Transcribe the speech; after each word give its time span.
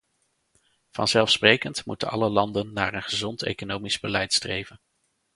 Vanzelfsprekend 0.91 1.85
moeten 1.85 2.07
alle 2.07 2.29
landen 2.29 2.73
naar 2.73 2.93
een 2.93 3.03
gezond 3.03 3.43
economisch 3.43 3.99
beleid 3.99 4.33
streven. 4.33 4.79